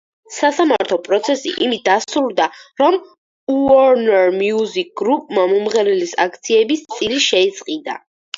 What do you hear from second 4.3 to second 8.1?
მიუზიკ გრუპმა“ მომღერლის აქციების წილი შეისყიდა.